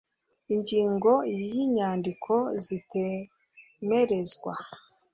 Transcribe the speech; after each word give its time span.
ingingo 0.53 1.11
ya 1.39 1.45
inyandiko 1.63 2.33
zitemerezwa 2.65 4.53